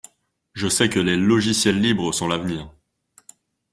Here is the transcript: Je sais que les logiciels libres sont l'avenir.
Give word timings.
Je 0.53 0.67
sais 0.67 0.89
que 0.89 0.97
les 0.99 1.15
logiciels 1.15 1.79
libres 1.79 2.11
sont 2.11 2.27
l'avenir. 2.27 2.71